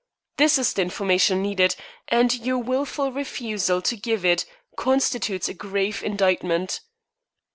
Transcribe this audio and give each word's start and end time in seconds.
This 0.37 0.57
is 0.57 0.73
the 0.73 0.81
information 0.81 1.43
needed, 1.43 1.75
and 2.07 2.33
your 2.43 2.57
wilful 2.57 3.11
refusal 3.11 3.83
to 3.83 3.95
give 3.95 4.25
it 4.25 4.47
constitutes 4.75 5.47
a 5.47 5.53
grave 5.53 6.01
indictment." 6.01 6.81